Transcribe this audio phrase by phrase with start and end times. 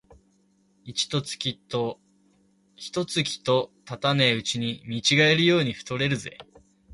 [0.83, 1.59] 一と月
[3.43, 6.39] とたたねえうちに見違えるように太れるぜ